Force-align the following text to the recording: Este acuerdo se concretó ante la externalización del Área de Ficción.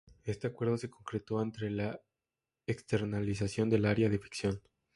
Este 0.23 0.47
acuerdo 0.47 0.79
se 0.79 0.89
concretó 0.89 1.37
ante 1.37 1.69
la 1.69 2.01
externalización 2.65 3.69
del 3.69 3.85
Área 3.85 4.09
de 4.09 4.17
Ficción. 4.17 4.61